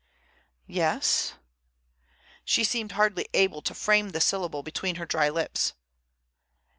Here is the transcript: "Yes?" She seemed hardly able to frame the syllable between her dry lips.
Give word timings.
"Yes?" 0.65 1.35
She 2.43 2.63
seemed 2.63 2.93
hardly 2.93 3.27
able 3.35 3.61
to 3.61 3.75
frame 3.75 4.09
the 4.09 4.19
syllable 4.19 4.63
between 4.63 4.95
her 4.95 5.05
dry 5.05 5.29
lips. 5.29 5.73